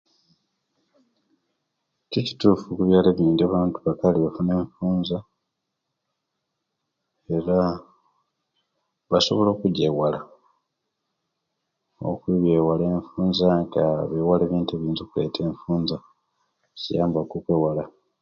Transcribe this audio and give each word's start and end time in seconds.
Ekyo 2.03 2.21
kitufu 2.27 2.63
kubyaalo 2.77 3.09
ebindi 3.11 3.43
bakali 3.85 4.17
bafuna 4.19 4.51
enfunza 4.59 5.17
era 7.35 7.59
basobola 9.11 9.49
okujewala 9.51 10.19
okujewala 12.11 12.83
enfunza 12.95 13.47
nga 13.65 13.85
bewala 14.09 14.43
ebintu 14.45 14.71
ebireta 14.75 15.39
enfunza 15.49 15.97
kiyamba 16.79 17.19
ku 17.29 17.35
okwewala 17.39 17.83